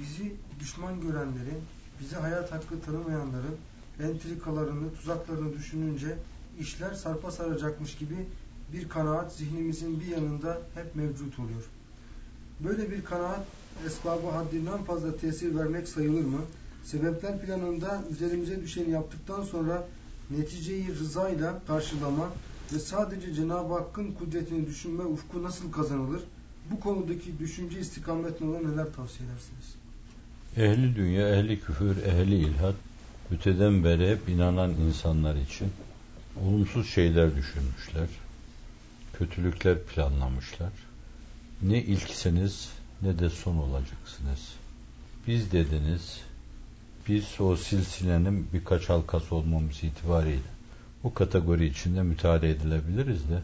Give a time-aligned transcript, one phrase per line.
[0.00, 1.58] bizi düşman görenlerin,
[2.00, 3.56] bize hayat hakkı tanımayanların
[4.02, 6.18] entrikalarını, tuzaklarını düşününce
[6.60, 8.16] işler sarpa saracakmış gibi
[8.72, 11.64] bir kanaat zihnimizin bir yanında hep mevcut oluyor.
[12.60, 13.46] Böyle bir kanaat
[13.86, 16.40] esbabı haddinden fazla tesir vermek sayılır mı?
[16.84, 19.84] Sebepler planında üzerimize düşeni yaptıktan sonra
[20.30, 22.30] neticeyi rızayla karşılama
[22.72, 26.22] ve sadece Cenab-ı Hakk'ın kudretini düşünme ufku nasıl kazanılır?
[26.70, 29.79] Bu konudaki düşünce istikametine neler tavsiye edersiniz?
[30.56, 32.74] Ehli dünya, ehli küfür, ehli ilhat,
[33.34, 35.72] öteden beri hep inanan insanlar için
[36.44, 38.08] olumsuz şeyler düşünmüşler.
[39.12, 40.72] Kötülükler planlamışlar.
[41.62, 42.68] Ne ilksiniz
[43.02, 44.54] ne de son olacaksınız.
[45.26, 46.20] Biz dediniz,
[47.08, 50.50] biz o silsilenin birkaç halkası olmamız itibariyle
[51.04, 53.40] bu kategori içinde müteala edilebiliriz de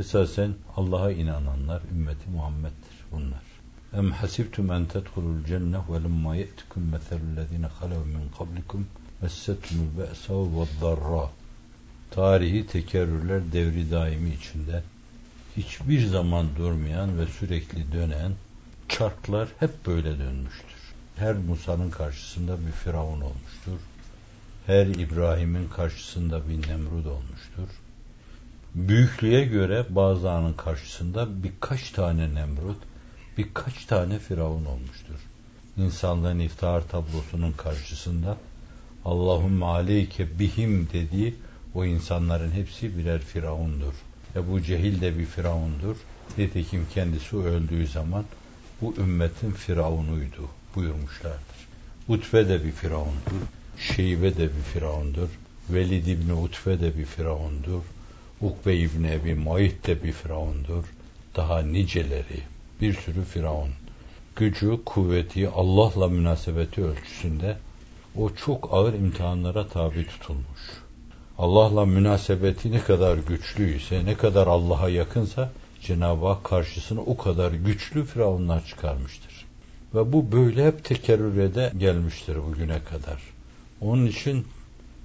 [0.00, 3.49] esasen Allah'a inananlar ümmeti Muhammed'dir bunlar.
[3.98, 8.86] Em hasibtum en tedhulul cenne ve lemma ye'tikum meselüllezine halev min kablikum
[9.22, 11.28] messetumul be'sa ve
[12.10, 14.82] tarihi tekerrürler devri daimi içinde
[15.56, 18.32] hiçbir zaman durmayan ve sürekli dönen
[18.88, 20.80] çarklar hep böyle dönmüştür.
[21.16, 23.80] Her Musa'nın karşısında bir Firavun olmuştur.
[24.66, 27.68] Her İbrahim'in karşısında bir Nemrud olmuştur.
[28.74, 32.78] Büyüklüğe göre bazılarının karşısında birkaç tane Nemrut,
[33.40, 35.20] birkaç tane Firavun olmuştur.
[35.76, 38.36] İnsanlığın iftihar tablosunun karşısında
[39.04, 41.34] Allahümme aleyke bihim dediği
[41.74, 43.94] o insanların hepsi birer Firavundur.
[44.36, 45.96] Ebu Cehil de bir Firavundur.
[46.38, 48.24] Nitekim kendisi öldüğü zaman
[48.80, 51.60] bu ümmetin Firavunuydu buyurmuşlardır.
[52.08, 53.42] Utbe de bir Firavundur.
[53.78, 55.28] Şeybe de bir Firavundur.
[55.70, 57.82] Velid İbni Utbe de bir Firavundur.
[58.40, 60.84] Ukbe İbni Ebi Muayit de bir Firavundur.
[61.36, 62.42] Daha niceleri,
[62.80, 63.70] bir sürü Firavun.
[64.36, 67.56] Gücü, kuvveti, Allah'la münasebeti ölçüsünde
[68.16, 70.60] o çok ağır imtihanlara tabi tutulmuş.
[71.38, 75.50] Allah'la münasebeti ne kadar güçlüyse, ne kadar Allah'a yakınsa
[75.82, 79.46] Cenab-ı Hak karşısına o kadar güçlü firavunlar çıkarmıştır.
[79.94, 83.22] Ve bu böyle hep tekerrürede gelmiştir bugüne kadar.
[83.80, 84.46] Onun için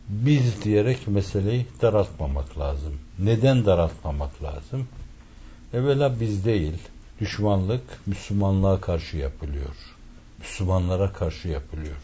[0.09, 2.93] biz diyerek meseleyi daraltmamak lazım.
[3.19, 4.87] Neden daraltmamak lazım?
[5.73, 6.73] Evvela biz değil,
[7.21, 9.75] düşmanlık Müslümanlığa karşı yapılıyor.
[10.39, 11.95] Müslümanlara karşı yapılıyor.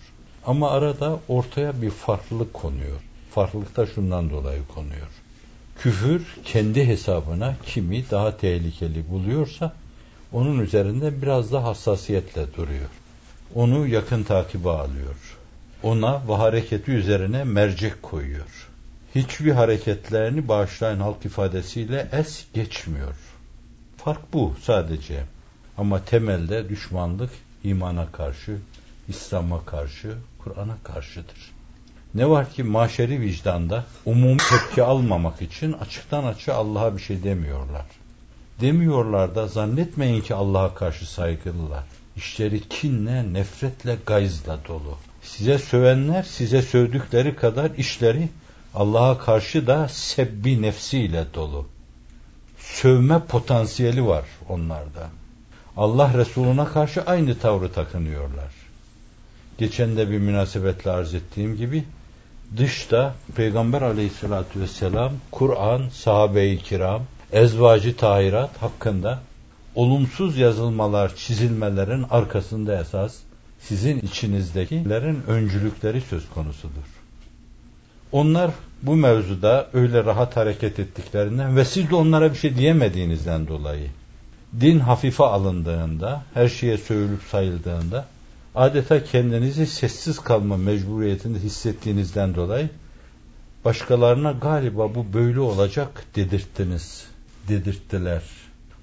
[0.46, 3.02] Ama arada ortaya bir farklılık konuyor.
[3.32, 5.08] Farklılık da şundan dolayı konuyor.
[5.78, 9.74] Küfür kendi hesabına kimi daha tehlikeli buluyorsa
[10.32, 12.90] onun üzerinde biraz da hassasiyetle duruyor.
[13.56, 15.38] Onu yakın takibe alıyor.
[15.84, 18.70] Ona ve hareketi üzerine mercek koyuyor.
[19.16, 23.16] Hiçbir hareketlerini bağışlayan halk ifadesiyle es geçmiyor.
[24.04, 25.24] Fark bu sadece.
[25.78, 27.30] Ama temelde düşmanlık
[27.64, 28.58] imana karşı,
[29.08, 31.52] İslam'a karşı, Kur'an'a karşıdır.
[32.16, 37.86] Ne var ki maşeri vicdanda umum tepki almamak için açıktan açığa Allah'a bir şey demiyorlar.
[38.62, 41.84] Demiyorlar da zannetmeyin ki Allah'a karşı saygılılar.
[42.16, 44.98] İşleri kinle, nefretle, gayzla dolu.
[45.22, 48.30] Size sövenler size sövdükleri kadar işleri
[48.74, 51.68] Allah'a karşı da sebbi nefsiyle dolu.
[52.74, 55.10] Sövme potansiyeli var onlarda.
[55.78, 58.54] Allah Resuluna karşı aynı tavrı takınıyorlar.
[59.58, 61.84] Geçen de bir münasebetle arz ettiğim gibi
[62.58, 69.20] dışta Peygamber aleyhissalatü vesselam, Kur'an, sahabe-i kiram, ezvacı tahirat hakkında
[69.76, 73.18] olumsuz yazılmalar, çizilmelerin arkasında esas
[73.60, 77.01] sizin içinizdekilerin öncülükleri söz konusudur.
[78.12, 78.52] Onlar
[78.82, 83.88] bu mevzuda öyle rahat hareket ettiklerinden ve siz de onlara bir şey diyemediğinizden dolayı
[84.60, 88.06] din hafife alındığında, her şeye söylüp sayıldığında
[88.56, 92.70] adeta kendinizi sessiz kalma mecburiyetinde hissettiğinizden dolayı
[93.66, 97.06] başkalarına galiba bu böyle olacak dedirttiniz,
[97.48, 98.22] dedirttiler.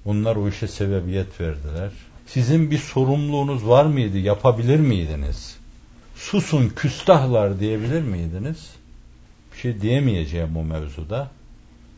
[0.05, 1.91] Onlar o işe sebebiyet verdiler.
[2.27, 5.55] Sizin bir sorumluluğunuz var mıydı, yapabilir miydiniz?
[6.15, 8.69] Susun küstahlar diyebilir miydiniz?
[9.61, 11.27] Şey diyemeyeceğim bu mevzuda.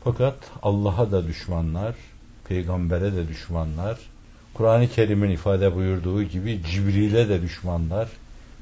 [0.04, 1.94] Fakat Allah'a da düşmanlar,
[2.48, 3.98] peygambere de düşmanlar,
[4.54, 8.08] Kur'an-ı Kerim'in ifade buyurduğu gibi Cibril'e de düşmanlar,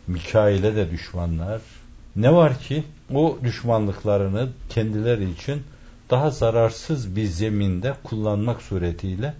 [0.06, 1.60] Mikail'e de düşmanlar.
[2.16, 5.62] Ne var ki o düşmanlıklarını kendileri için
[6.10, 9.34] daha zararsız bir zeminde kullanmak suretiyle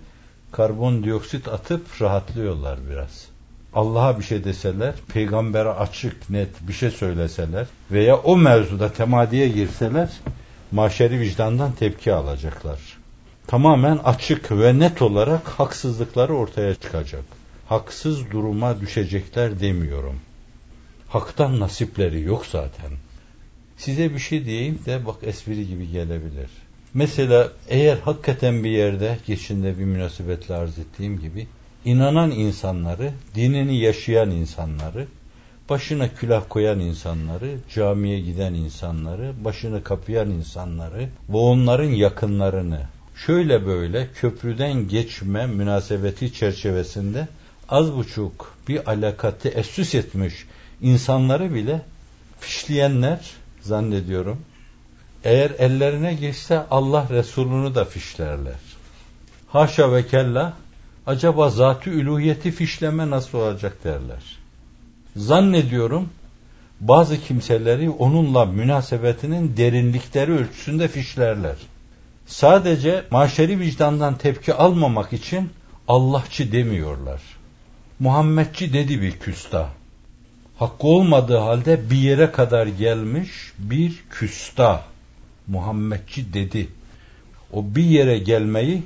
[0.53, 3.30] karbondioksit atıp rahatlıyorlar biraz.
[3.75, 10.11] Allah'a bir şey deseler, peygambere açık, net bir şey söyleseler veya o mevzuda temadiye girseler,
[10.73, 12.79] maşeri vicdandan tepki alacaklar.
[13.47, 17.25] Tamamen açık ve net olarak haksızlıkları ortaya çıkacak.
[17.69, 20.21] haksız duruma düşecekler demiyorum.
[21.09, 22.91] Haktan nasipleri yok zaten.
[23.77, 26.51] Size bir şey diyeyim de bak espri gibi gelebilir.
[26.95, 31.47] Mesela eğer hakikaten bir yerde geçinde bir münasebetle arz ettiğim gibi
[31.85, 35.07] inanan insanları, dinini yaşayan insanları,
[35.69, 42.81] başına külah koyan insanları, camiye giden insanları, başını kapayan insanları ve onların yakınlarını
[43.27, 47.29] şöyle böyle köprüden geçme münasebeti çerçevesinde
[47.69, 50.35] az buçuk bir alakatı esüs etmiş
[50.83, 51.83] insanları bile
[52.41, 53.31] fişleyenler
[53.61, 54.39] zannediyorum
[55.25, 58.55] eğer ellerine geçse Allah Resulü'nü de fişlerler.
[59.49, 60.53] Haşa ve kella
[61.11, 64.23] acaba zatü üluhiyeti fişleme nasıl olacak derler.
[65.17, 66.09] Zannediyorum
[66.81, 71.57] bazı kimseleri onunla münasebetinin derinlikleri ölçüsünde fişlerler.
[72.27, 75.51] Sadece maşeri vicdandan tepki almamak için
[75.89, 77.21] Allahçı demiyorlar.
[77.99, 79.69] Muhammedçi dedi bir küstah.
[80.59, 84.83] Hakkı olmadığı halde bir yere kadar gelmiş bir küstah.
[85.47, 86.69] Muhammedçi dedi.
[87.53, 88.83] O bir yere gelmeyi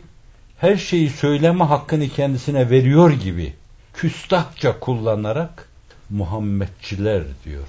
[0.58, 3.54] her şeyi söyleme hakkını kendisine veriyor gibi
[3.94, 5.68] küstahça kullanarak
[6.10, 7.68] Muhammedçiler diyor.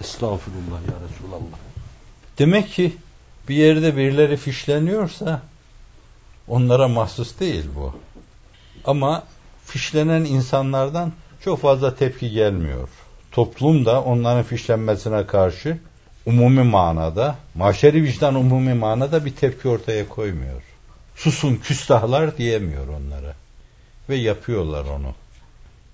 [0.00, 1.58] Estağfurullah ya Resulallah.
[2.38, 2.96] Demek ki
[3.48, 5.42] bir yerde birileri fişleniyorsa
[6.48, 7.94] onlara mahsus değil bu.
[8.84, 9.24] Ama
[9.64, 11.12] fişlenen insanlardan
[11.44, 12.88] çok fazla tepki gelmiyor.
[13.32, 15.78] Toplum da onların fişlenmesine karşı
[16.26, 20.62] umumi manada, maşeri vicdan umumi manada bir tepki ortaya koymuyor.
[21.16, 23.34] Susun küstahlar diyemiyor onlara.
[24.08, 25.14] Ve yapıyorlar onu.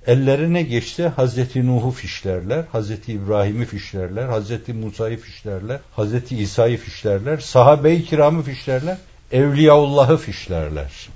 [0.06, 8.04] Ellerine geçse Hazreti Nuh'u fişlerler, Hazreti İbrahim'i fişlerler, Hazreti Musa'yı fişlerler, Hazreti İsa'yı fişlerler, sahabe-i
[8.04, 8.96] kiramı fişlerler,
[9.32, 11.08] Evliyaullah'ı fişlerler.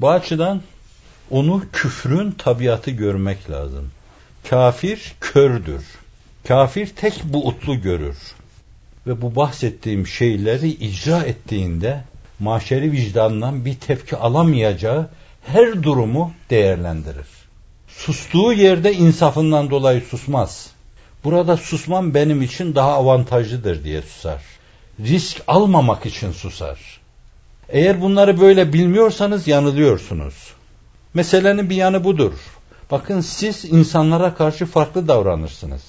[0.00, 0.62] Bu açıdan
[1.30, 3.90] onu küfrün tabiatı görmek lazım.
[4.50, 5.84] Kafir kördür.
[6.48, 8.16] Kafir tek bu utlu görür.
[9.06, 12.04] Ve bu bahsettiğim şeyleri icra ettiğinde
[12.38, 15.08] maşeri vicdandan bir tepki alamayacağı
[15.42, 17.26] her durumu değerlendirir.
[17.88, 20.70] Sustuğu yerde insafından dolayı susmaz.
[21.24, 24.42] Burada susmam benim için daha avantajlıdır diye susar.
[25.00, 27.00] Risk almamak için susar.
[27.68, 30.34] Eğer bunları böyle bilmiyorsanız yanılıyorsunuz.
[31.14, 32.32] Meselenin bir yanı budur.
[32.90, 35.82] Bakın siz insanlara karşı farklı davranırsınız.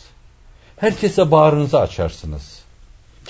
[0.77, 2.59] Herkese bağrınızı açarsınız.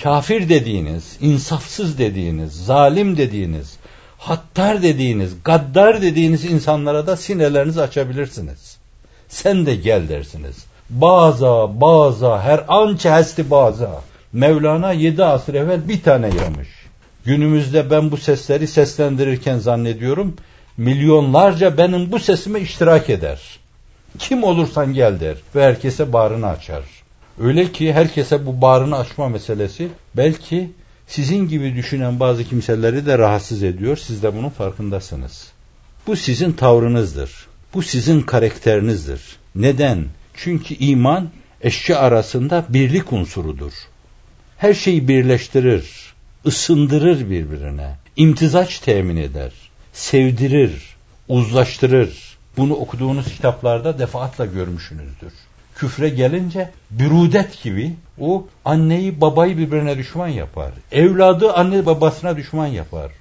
[0.02, 3.76] Kafir dediğiniz, insafsız dediğiniz, zalim dediğiniz,
[4.18, 8.76] hattar dediğiniz, gaddar dediğiniz insanlara da sinelerinizi açabilirsiniz.
[9.28, 10.56] Sen de gel dersiniz.
[10.90, 14.02] Baza, baza, her an çehesti baza.
[14.32, 16.68] Mevlana yedi asır evvel bir tane yamış.
[17.24, 20.36] Günümüzde ben bu sesleri seslendirirken zannediyorum,
[20.76, 23.40] milyonlarca benim bu sesime iştirak eder.
[24.18, 26.95] Kim olursan gel der ve herkese bağrını açar.
[27.40, 30.70] Öyle ki herkese bu bağrını açma meselesi belki
[31.06, 33.96] sizin gibi düşünen bazı kimseleri de rahatsız ediyor.
[33.96, 35.48] Siz de bunun farkındasınız.
[36.06, 37.46] Bu sizin tavrınızdır.
[37.74, 39.20] Bu sizin karakterinizdir.
[39.54, 40.04] Neden?
[40.34, 41.30] Çünkü iman
[41.60, 43.72] eşya arasında birlik unsurudur.
[44.58, 46.14] Her şeyi birleştirir,
[46.46, 49.52] ısındırır birbirine, imtizaç temin eder,
[49.92, 50.96] sevdirir,
[51.28, 52.36] uzlaştırır.
[52.56, 55.32] Bunu okuduğunuz kitaplarda defaatla görmüşsünüzdür
[55.76, 60.72] küfre gelince bürudet gibi o anneyi babayı birbirine düşman yapar.
[60.92, 63.12] Evladı anne babasına düşman yapar.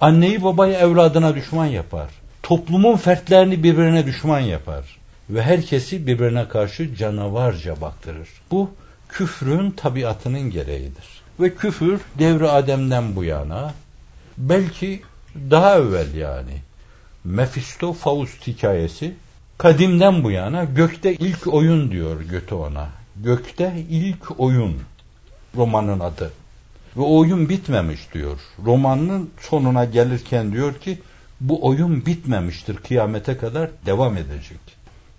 [0.00, 2.08] Anneyi babayı evladına düşman yapar.
[2.42, 4.98] Toplumun fertlerini birbirine düşman yapar.
[5.30, 8.28] Ve herkesi birbirine karşı canavarca baktırır.
[8.50, 8.70] Bu
[9.08, 11.22] küfrün tabiatının gereğidir.
[11.40, 13.74] Ve küfür devri Adem'den bu yana
[14.38, 15.02] belki
[15.50, 16.54] daha evvel yani
[17.24, 19.14] Mefisto Faust hikayesi
[19.58, 22.88] Kadimden bu yana gökte ilk oyun diyor Göte ona.
[23.16, 24.76] Gökte ilk oyun
[25.56, 26.32] romanın adı.
[26.96, 28.40] Ve oyun bitmemiş diyor.
[28.64, 30.98] Romanın sonuna gelirken diyor ki
[31.40, 34.60] bu oyun bitmemiştir kıyamete kadar devam edecek.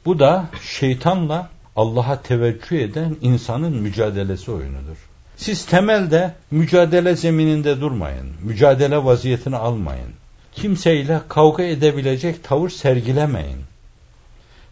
[0.05, 4.97] Bu da şeytanla Allah'a teveccüh eden insanın mücadelesi oyunudur.
[5.37, 8.27] Siz temelde mücadele zemininde durmayın.
[8.41, 10.09] Mücadele vaziyetini almayın.
[10.51, 13.57] Kimseyle kavga edebilecek tavır sergilemeyin.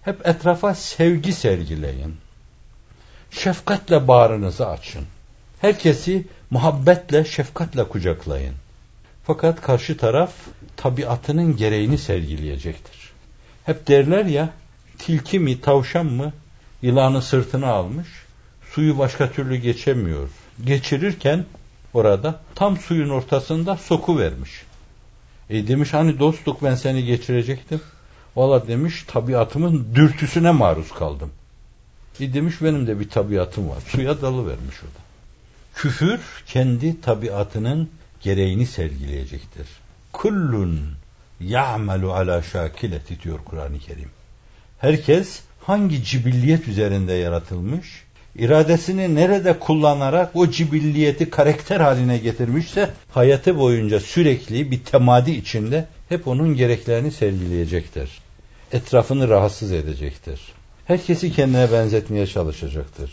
[0.01, 2.17] Hep etrafa sevgi sergileyin.
[3.31, 5.05] Şefkatle bağrınızı açın.
[5.60, 8.53] Herkesi muhabbetle, şefkatle kucaklayın.
[9.24, 10.34] Fakat karşı taraf
[10.77, 13.12] tabiatının gereğini sergileyecektir.
[13.65, 14.50] Hep derler ya,
[14.98, 16.34] tilki mi, tavşan mı
[16.81, 18.08] yılanı sırtına almış,
[18.74, 20.29] suyu başka türlü geçemiyor.
[20.65, 21.46] Geçirirken
[21.93, 24.51] orada tam suyun ortasında soku vermiş.
[25.50, 27.81] E demiş hani dostluk ben seni geçirecektim.
[28.36, 31.32] Valla demiş tabiatımın dürtüsüne maruz kaldım.
[32.20, 33.82] E demiş benim de bir tabiatım var.
[33.88, 35.02] Suya dalı vermiş o da.
[35.76, 37.90] Küfür kendi tabiatının
[38.22, 39.68] gereğini sergileyecektir.
[40.14, 40.80] Kullun
[41.40, 44.10] ya'melu ala şakileti diyor Kur'an-ı Kerim.
[44.80, 48.04] Herkes hangi cibilliyet üzerinde yaratılmış,
[48.36, 56.27] iradesini nerede kullanarak o cibilliyeti karakter haline getirmişse hayatı boyunca sürekli bir temadi içinde hep
[56.27, 58.10] onun gereklerini sergileyecektir.
[58.72, 60.41] Etrafını rahatsız edecektir.
[60.86, 63.12] Herkesi kendine benzetmeye çalışacaktır.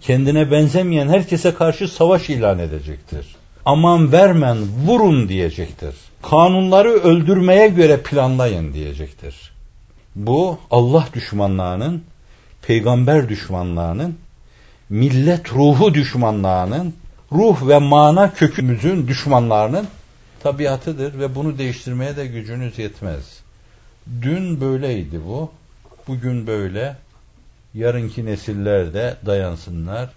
[0.00, 3.36] Kendine benzemeyen herkese karşı savaş ilan edecektir.
[3.64, 5.94] Aman vermen, vurun diyecektir.
[6.22, 9.52] Kanunları öldürmeye göre planlayın diyecektir.
[10.16, 12.04] Bu Allah düşmanlığının,
[12.62, 14.18] peygamber düşmanlığının,
[14.88, 16.94] millet ruhu düşmanlığının,
[17.32, 19.86] ruh ve mana kökümüzün düşmanlarının
[20.44, 23.40] tabiatıdır ve bunu değiştirmeye de gücünüz yetmez.
[24.22, 25.50] Dün böyleydi bu,
[26.08, 26.96] bugün böyle,
[27.74, 30.10] yarınki nesiller de dayansınlar,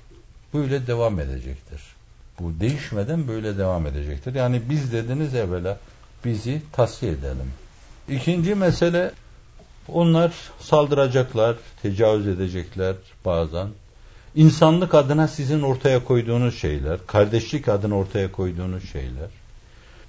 [0.54, 1.82] böyle devam edecektir.
[2.40, 4.36] Bu değişmeden böyle devam edecektir.
[4.36, 5.78] Yani biz dediniz evvela
[6.26, 7.52] bizi tasfiye edelim.
[8.10, 9.12] İkinci mesele
[9.88, 13.68] onlar saldıracaklar, tecavüz edecekler bazen.
[14.36, 19.30] İnsanlık adına sizin ortaya koyduğunuz şeyler, kardeşlik adına ortaya koyduğunuz şeyler,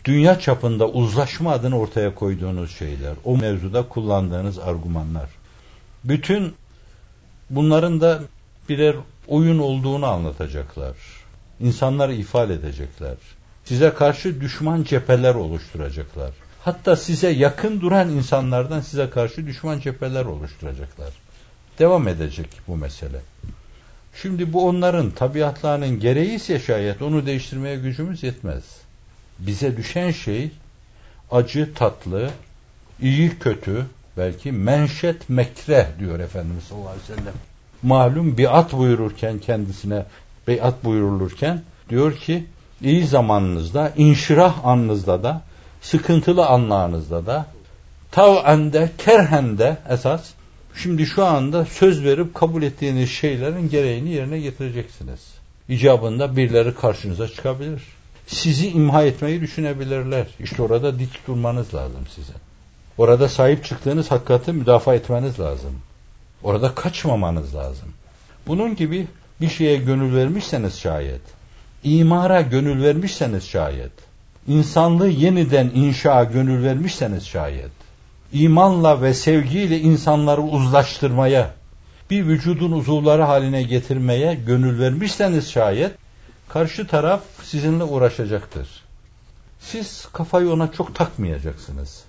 [0.04, 5.28] dünya çapında uzlaşma adına ortaya koyduğunuz şeyler, o mevzuda kullandığınız argümanlar.
[6.04, 6.54] Bütün
[7.50, 8.20] bunların da
[8.68, 10.96] birer oyun olduğunu anlatacaklar.
[11.60, 13.16] İnsanları ifade edecekler.
[13.64, 16.30] Size karşı düşman cepheler oluşturacaklar.
[16.60, 21.12] Hatta size yakın duran insanlardan size karşı düşman cepheler oluşturacaklar.
[21.78, 23.20] Devam edecek bu mesele.
[24.22, 28.64] Şimdi bu onların tabiatlarının gereği ise şayet onu değiştirmeye gücümüz yetmez.
[29.38, 30.50] Bize düşen şey
[31.30, 32.30] acı tatlı,
[33.00, 37.34] iyi kötü, belki menşet mekre diyor Efendimiz sallallahu aleyhi ve sellem.
[37.82, 40.04] Malum biat buyururken kendisine
[40.48, 42.44] beyat buyurulurken diyor ki
[42.82, 45.42] iyi zamanınızda, inşirah anınızda da,
[45.80, 47.46] sıkıntılı anlarınızda da,
[48.10, 50.30] tav'ende, kerhende esas,
[50.74, 55.20] şimdi şu anda söz verip kabul ettiğiniz şeylerin gereğini yerine getireceksiniz.
[55.68, 57.82] İcabında birileri karşınıza çıkabilir.
[58.28, 60.26] Sizi imha etmeyi düşünebilirler.
[60.40, 62.32] İşte orada dik durmanız lazım size.
[62.98, 65.72] Orada sahip çıktığınız hakikati müdafaa etmeniz lazım.
[66.42, 67.88] Orada kaçmamanız lazım.
[68.46, 69.06] Bunun gibi
[69.40, 71.20] bir şeye gönül vermişseniz şayet,
[71.84, 73.92] imara gönül vermişseniz şayet,
[74.48, 77.70] insanlığı yeniden inşa gönül vermişseniz şayet,
[78.32, 81.50] imanla ve sevgiyle insanları uzlaştırmaya,
[82.10, 85.92] bir vücudun uzuvları haline getirmeye gönül vermişseniz şayet,
[86.48, 88.68] karşı taraf sizinle uğraşacaktır.
[89.60, 92.04] Siz kafayı ona çok takmayacaksınız.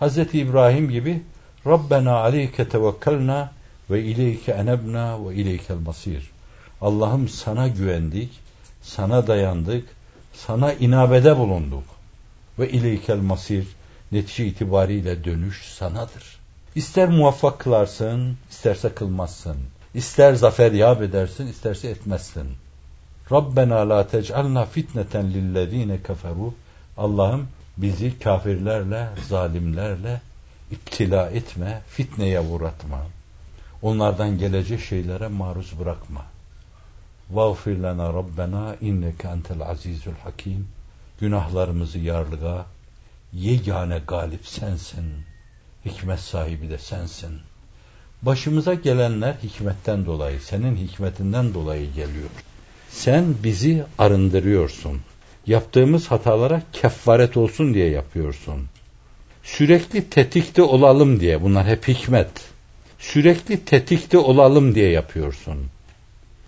[0.00, 0.18] Hz.
[0.18, 1.22] İbrahim gibi
[1.66, 3.52] Rabbena aleyke tevekkelna
[3.90, 6.30] ve ileyke enebna ve ileykel masir.
[6.80, 8.40] Allah'ım sana güvendik,
[8.82, 9.88] sana dayandık,
[10.32, 11.84] sana inabede bulunduk.
[12.58, 13.66] Ve ileykel masir,
[14.12, 16.38] netice itibariyle dönüş sanadır.
[16.74, 19.56] İster muvaffak kılarsın, isterse kılmazsın.
[19.94, 22.48] İster zafer yap edersin, isterse etmezsin.
[23.32, 26.54] Rabbena la tec'alna fitneten lillezine keferu.
[26.96, 30.20] Allah'ım bizi kafirlerle, zalimlerle
[30.70, 33.00] iptila etme, fitneye uğratma.
[33.82, 36.22] Onlardan gelecek şeylere maruz bırakma.
[37.30, 40.68] Vağfir lena Rabbena inneke entel azizul hakim.
[41.20, 42.66] Günahlarımızı yarlığa,
[43.32, 45.04] yegane galip sensin.
[45.84, 47.40] Hikmet sahibi de sensin.
[48.22, 52.30] Başımıza gelenler hikmetten dolayı, senin hikmetinden dolayı geliyor.
[52.94, 55.00] Sen bizi arındırıyorsun.
[55.46, 58.66] Yaptığımız hatalara kefaret olsun diye yapıyorsun.
[59.42, 62.28] Sürekli tetikte olalım diye, bunlar hep hikmet.
[62.98, 65.58] Sürekli tetikte olalım diye yapıyorsun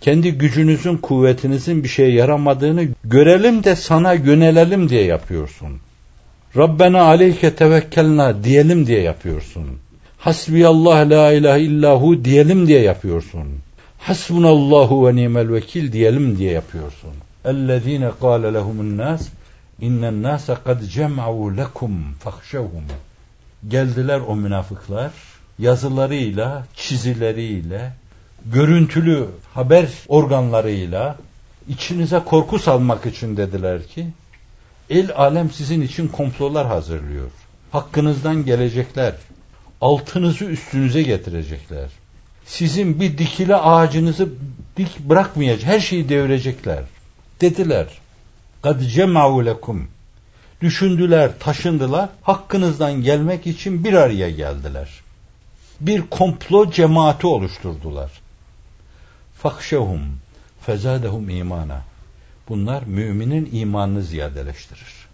[0.00, 5.80] kendi gücünüzün, kuvvetinizin bir şeye yaramadığını görelim de sana yönelelim diye yapıyorsun.
[6.56, 9.66] Rabbena aleyke tevekkelna diyelim diye yapıyorsun.
[10.18, 13.46] Hasbiyallah la ilahe illahu diyelim diye yapıyorsun.
[13.98, 17.10] Hasbunallahu ve nimel vekil diyelim diye yapıyorsun.
[17.44, 19.28] Ellezine kâle lehumun nas
[19.80, 22.84] innen nase kad cem'u lekum fahşevhum.
[23.68, 25.10] Geldiler o münafıklar
[25.58, 27.92] yazılarıyla, çizileriyle,
[28.46, 31.16] görüntülü haber organlarıyla
[31.68, 34.06] içinize korku salmak için dediler ki
[34.90, 37.30] el alem sizin için komplolar hazırlıyor.
[37.70, 39.14] Hakkınızdan gelecekler.
[39.80, 41.88] Altınızı üstünüze getirecekler.
[42.46, 44.28] Sizin bir dikili ağacınızı
[44.76, 45.66] dik bırakmayacak.
[45.66, 46.82] Her şeyi devirecekler.
[47.40, 47.86] Dediler.
[48.62, 49.88] Kad cema'u lekum.
[50.60, 54.88] düşündüler, taşındılar, hakkınızdan gelmek için bir araya geldiler.
[55.80, 58.10] Bir komplo cemaati oluşturdular.
[59.38, 60.00] Fakşehum
[60.60, 61.82] fezadehum imana.
[62.48, 65.06] Bunlar müminin imanını ziyadeleştirir.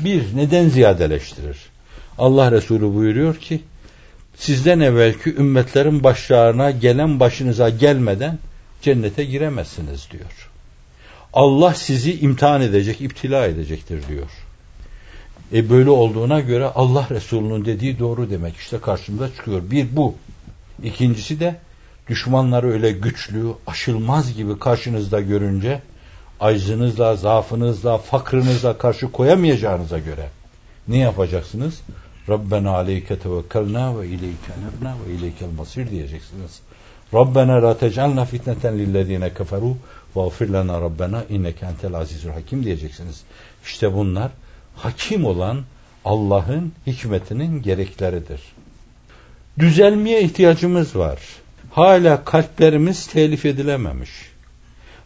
[0.00, 1.58] Bir, neden ziyadeleştirir?
[2.18, 3.62] Allah Resulü buyuruyor ki,
[4.36, 8.38] sizden evvelki ümmetlerin başlarına gelen başınıza gelmeden
[8.82, 10.50] cennete giremezsiniz diyor.
[11.32, 14.30] Allah sizi imtihan edecek, iptila edecektir diyor.
[15.52, 19.62] E böyle olduğuna göre Allah Resulü'nün dediği doğru demek işte karşımıza çıkıyor.
[19.70, 20.14] Bir bu.
[20.82, 21.56] İkincisi de
[22.08, 25.82] düşmanları öyle güçlü, aşılmaz gibi karşınızda görünce
[26.40, 30.28] aczınızla, zaafınızla, fakrınızla karşı koyamayacağınıza göre
[30.88, 31.80] ne yapacaksınız?
[32.28, 36.60] Rabbena aleyke tevekkelna ve ileyke nebna ve ileykel masir diyeceksiniz.
[37.14, 39.76] Rabbena la tec'alna fitneten lillezine keferu
[40.16, 43.22] ve gfir lana Rabbena inneke entel azizul hakim diyeceksiniz.
[43.64, 44.30] İşte bunlar
[44.76, 45.62] hakim olan
[46.04, 48.40] Allah'ın hikmetinin gerekleridir.
[49.58, 51.18] Düzelmeye ihtiyacımız var.
[51.70, 54.10] Hala kalplerimiz telif edilememiş.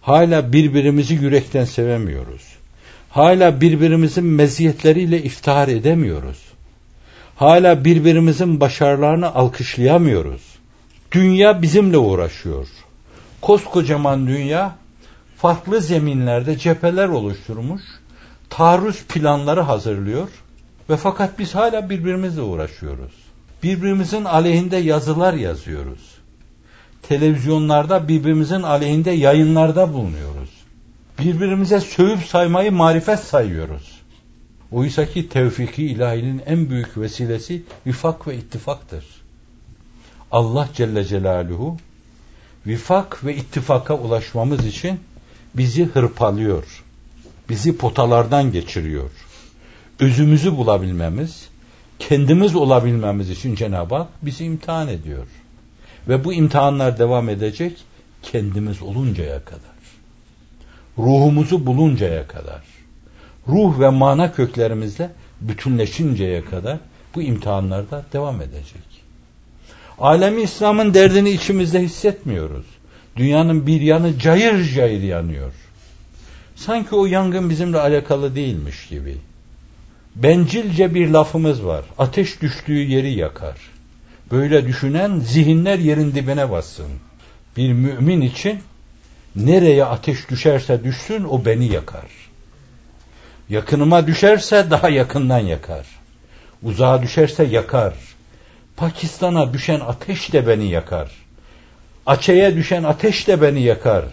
[0.00, 2.42] Hala birbirimizi yürekten sevemiyoruz.
[3.10, 6.45] Hala birbirimizin meziyetleriyle iftihar edemiyoruz.
[7.36, 10.42] Hala birbirimizin başarılarını alkışlayamıyoruz.
[11.12, 12.68] Dünya bizimle uğraşıyor.
[13.40, 14.76] Koskocaman dünya
[15.36, 17.82] farklı zeminlerde cepheler oluşturmuş,
[18.50, 20.28] taarruz planları hazırlıyor
[20.90, 23.12] ve fakat biz hala birbirimizle uğraşıyoruz.
[23.62, 26.16] Birbirimizin aleyhinde yazılar yazıyoruz
[27.08, 30.50] televizyonlarda birbirimizin aleyhinde yayınlarda bulunuyoruz.
[31.18, 34.00] Birbirimize sövüp saymayı marifet sayıyoruz.
[34.72, 39.04] Oysa ki tevfiki ilahinin en büyük vesilesi vifak ve ittifaktır.
[40.32, 41.76] Allah Celle Celaluhu
[42.66, 45.00] vifak ve ittifaka ulaşmamız için
[45.54, 46.84] bizi hırpalıyor.
[47.48, 49.10] Bizi potalardan geçiriyor.
[50.00, 51.48] Özümüzü bulabilmemiz,
[51.98, 55.26] kendimiz olabilmemiz için Cenab-ı Hak bizi imtihan ediyor.
[56.08, 57.84] Ve bu imtihanlar devam edecek
[58.22, 59.76] kendimiz oluncaya kadar.
[60.98, 62.75] Ruhumuzu buluncaya kadar.
[63.48, 66.78] Ruh ve mana köklerimizle bütünleşinceye kadar
[67.14, 68.82] bu imtihanlarda devam edecek.
[69.98, 72.66] Alemi İslam'ın derdini içimizde hissetmiyoruz.
[73.16, 75.52] Dünyanın bir yanı cayır cayır yanıyor.
[76.56, 79.16] Sanki o yangın bizimle alakalı değilmiş gibi.
[80.16, 81.84] Bencilce bir lafımız var.
[81.98, 83.56] Ateş düştüğü yeri yakar.
[84.30, 86.90] Böyle düşünen zihinler yerin dibine bassın.
[87.56, 88.60] Bir mümin için
[89.36, 92.25] nereye ateş düşerse düşsün o beni yakar.
[93.48, 95.86] Yakınıma düşerse daha yakından yakar.
[96.62, 97.94] Uzağa düşerse yakar.
[98.76, 101.10] Pakistan'a düşen ateş de beni yakar.
[102.06, 104.04] Açe'ye düşen ateş de beni yakar.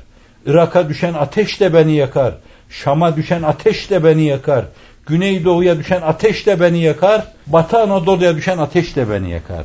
[0.45, 2.33] Irak'a düşen ateş de beni yakar.
[2.69, 4.65] Şam'a düşen ateş de beni yakar.
[5.05, 7.27] Güneydoğu'ya düşen ateş de beni yakar.
[7.47, 9.63] Batı Anadolu'ya düşen ateş de beni yakar.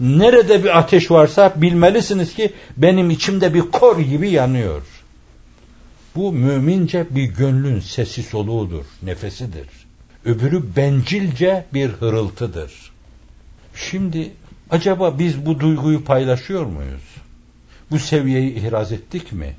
[0.00, 4.82] Nerede bir ateş varsa bilmelisiniz ki benim içimde bir kor gibi yanıyor.
[6.14, 9.68] Bu mümince bir gönlün sesi soluğudur, nefesidir.
[10.24, 12.92] Öbürü bencilce bir hırıltıdır.
[13.74, 14.32] Şimdi
[14.70, 17.02] acaba biz bu duyguyu paylaşıyor muyuz?
[17.90, 19.54] Bu seviyeyi ihraz ettik mi?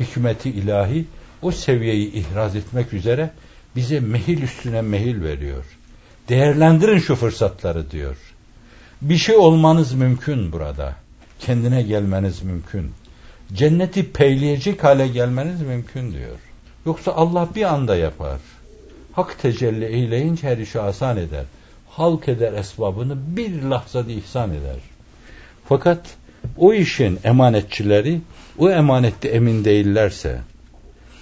[0.00, 1.04] Hikmeti ilahi
[1.42, 3.30] o seviyeyi ihraz etmek üzere
[3.76, 5.64] bize mehil üstüne mehil veriyor.
[6.28, 8.16] Değerlendirin şu fırsatları diyor.
[9.02, 10.96] Bir şey olmanız mümkün burada.
[11.40, 12.90] Kendine gelmeniz mümkün.
[13.54, 16.38] Cenneti peyleyecek hale gelmeniz mümkün diyor.
[16.86, 18.38] Yoksa Allah bir anda yapar.
[19.12, 21.44] Hak tecelli eyleyince her işi asan eder.
[21.90, 24.76] Halk eder esbabını bir lahzada ihsan eder.
[25.68, 26.00] Fakat
[26.56, 28.20] o işin emanetçileri
[28.58, 30.38] o emanette emin değillerse,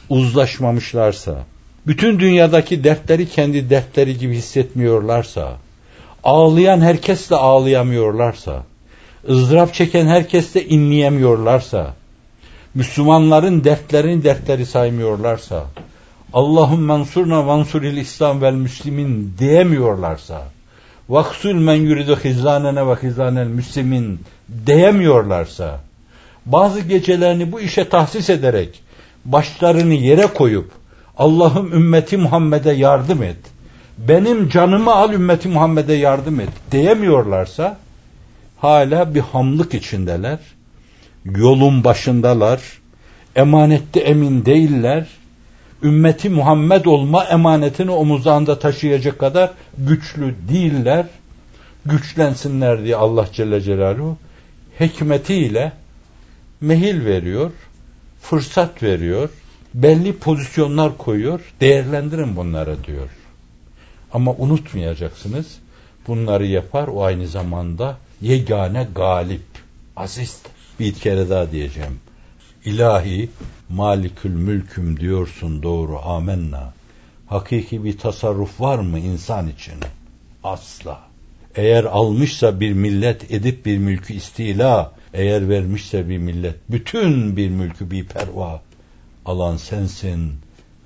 [0.09, 1.45] uzlaşmamışlarsa,
[1.87, 5.57] bütün dünyadaki dertleri kendi dertleri gibi hissetmiyorlarsa,
[6.25, 8.65] ağlayan herkesle ağlayamıyorlarsa,
[9.29, 11.95] ızdırap çeken herkesle inleyemiyorlarsa,
[12.77, 15.65] Müslümanların dertlerini dertleri saymıyorlarsa,
[16.33, 20.43] Allahum mensurna vansuril İslam vel müslimin diyemiyorlarsa,
[21.09, 24.21] vaksul men yuridu hizlanene ve hizlanel müslimin
[24.67, 25.81] diyemiyorlarsa,
[26.47, 28.83] bazı gecelerini bu işe tahsis ederek,
[29.25, 30.71] başlarını yere koyup,
[31.19, 33.57] Allah'ım ümmeti Muhammed'e yardım et.''
[33.99, 37.79] benim canımı al ümmeti Muhammed'e yardım et diyemiyorlarsa
[38.59, 40.39] hala bir hamlık içindeler.
[41.35, 42.63] Yolun başındalar.
[43.37, 45.07] Emanette emin değiller.
[45.83, 51.07] Ümmeti Muhammed olma emanetini omuzlarında taşıyacak kadar güçlü değiller.
[51.87, 54.17] Güçlensinler diye Allah Celle Celaluhu
[54.81, 55.73] hikmetiyle
[56.61, 57.51] mehil veriyor,
[58.21, 59.31] fırsat veriyor,
[59.75, 61.41] belli pozisyonlar koyuyor.
[61.61, 63.09] Değerlendirin bunları diyor.
[64.13, 65.59] Ama unutmayacaksınız.
[66.07, 69.43] Bunları yapar o aynı zamanda yegane galip,
[69.97, 70.43] aziz.
[70.81, 72.01] Bir kere daha diyeceğim.
[72.65, 73.31] İlahi,
[73.69, 76.75] malikül mülküm diyorsun doğru amenna.
[77.27, 79.75] Hakiki bir tasarruf var mı insan için?
[80.45, 81.01] Asla.
[81.55, 87.91] Eğer almışsa bir millet edip bir mülkü istila, eğer vermişse bir millet bütün bir mülkü
[87.91, 88.63] bir perva,
[89.27, 90.33] alan sensin,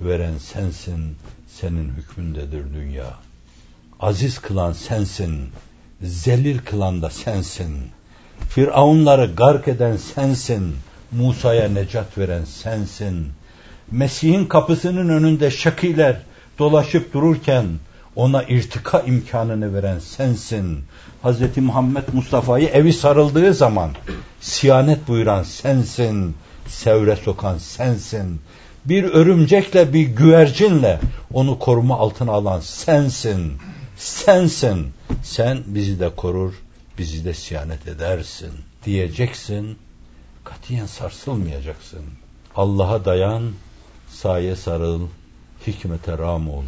[0.01, 1.17] veren sensin,
[1.49, 3.19] senin hükmündedir dünya.
[4.01, 5.49] Aziz kılan sensin,
[6.03, 7.73] zelil kılan da sensin.
[8.49, 10.77] Firavunları gark eden sensin,
[11.13, 13.27] Musa'ya necat veren sensin.
[13.91, 16.17] Mesih'in kapısının önünde şakiler
[16.59, 17.67] dolaşıp dururken
[18.17, 20.85] ona irtika imkanını veren sensin.
[21.25, 21.57] Hz.
[21.57, 23.91] Muhammed Mustafa'yı evi sarıldığı zaman
[24.41, 26.35] siyanet buyuran sensin.
[26.69, 28.41] Sevre sokan sensin.
[28.85, 31.01] Bir örümcekle bir güvercinle
[31.33, 33.53] onu koruma altına alan sensin.
[33.97, 34.87] Sensin.
[35.23, 36.53] Sen bizi de korur,
[37.01, 38.53] bizi de siyanet edersin
[38.85, 39.79] diyeceksin.
[40.45, 42.05] Katiyen sarsılmayacaksın.
[42.57, 43.53] Allah'a dayan,
[44.09, 45.09] saye sarıl,
[45.67, 46.65] hikmete ram ol.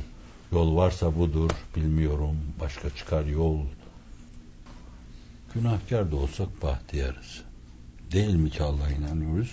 [0.53, 3.59] Yol varsa budur, bilmiyorum, başka çıkar yol.
[5.55, 7.43] Günahkar da olsak bahtiyarız.
[8.13, 9.53] Değil mi ki Allah'a inanıyoruz?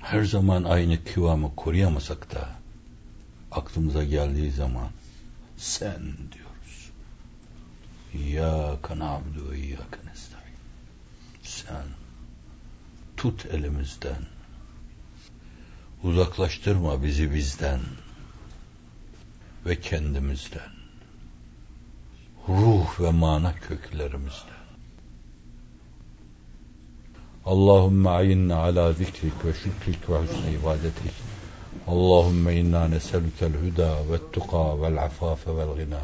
[0.00, 2.48] Her zaman aynı kıvamı koruyamasak da
[3.52, 4.88] aklımıza geldiği zaman
[5.56, 6.41] sen diyoruz.
[8.14, 10.56] İyyâke na'budu ve iyyâke nestaîn.
[11.42, 11.86] Sen
[13.16, 14.22] tut elimizden.
[16.02, 17.80] Uzaklaştırma bizi bizden
[19.66, 20.70] ve kendimizden.
[22.48, 24.62] Ruh ve mana köklerimizden.
[27.44, 31.12] Allahümme ayinna ala zikrik ve şükrik ve husne ibadetik.
[31.86, 36.00] Allahümme inna neselükel huda ve tuqa vel afafe vel gina.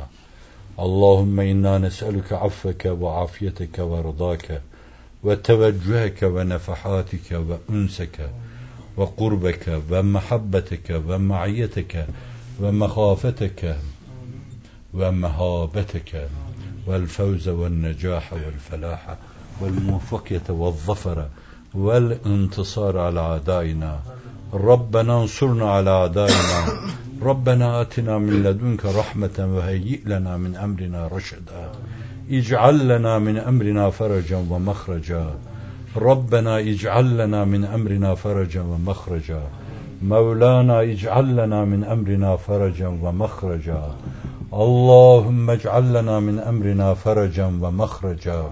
[0.81, 4.63] اللهم إنا نسألك عفك وعافيتك ورضاك
[5.23, 8.31] وتوجهك ونفحاتك وأنسك
[8.97, 12.07] وقربك ومحبتك ومعيتك
[12.61, 13.77] ومخافتك
[14.95, 16.29] ومهابتك
[16.87, 19.17] والفوز والنجاح والفلاح
[19.61, 21.29] والموفقية والظفر
[21.75, 24.01] والانتصار على أعدائنا
[24.55, 26.81] ربنا انصرنا على أعدائنا
[27.22, 31.72] ربنا آتنا من لدنك رحمة وهيئ لنا من أمرنا رشدا
[32.32, 35.36] اجعل لنا من أمرنا فرجا ومخرجا
[35.98, 39.42] ربنا اجعل لنا من أمرنا فرجا ومخرجا
[40.02, 43.96] مولانا اجعل لنا من أمرنا فرجا ومخرجا
[44.54, 48.50] اللهم اجعل لنا من أمرنا فرجا ومخرجا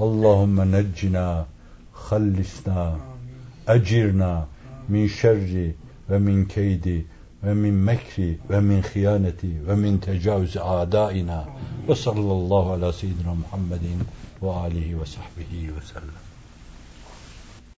[0.00, 1.46] اللهم نجنا
[1.94, 2.96] خلصنا
[3.68, 4.46] أجرنا
[4.88, 5.70] من شر
[6.10, 7.06] ومن كيد
[7.43, 11.45] ومن مكر ومن خيانة ومن تجاوز أعدائنا
[11.87, 13.81] وصلى الله على سيدنا محمد
[14.41, 16.28] وآله وصحبه وسلم.